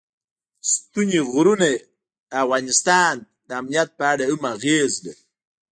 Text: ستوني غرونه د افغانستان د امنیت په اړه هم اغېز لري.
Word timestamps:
ستوني 0.71 1.19
غرونه 1.31 1.67
د 1.77 1.83
افغانستان 2.43 3.13
د 3.47 3.49
امنیت 3.59 3.89
په 3.97 4.03
اړه 4.11 4.23
هم 4.31 4.41
اغېز 4.55 4.93
لري. 5.05 5.21